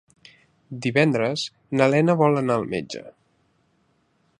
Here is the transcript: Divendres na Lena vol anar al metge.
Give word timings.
Divendres 0.85 1.43
na 1.81 1.91
Lena 1.95 2.17
vol 2.23 2.43
anar 2.43 2.59
al 2.59 2.69
metge. 2.75 3.05